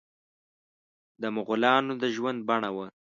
د 1.21 1.23
مغولانو 1.35 1.93
د 2.01 2.03
ژوند 2.15 2.39
بڼه 2.47 2.69
وه. 2.75 2.87